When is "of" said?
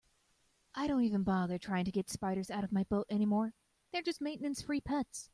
2.63-2.71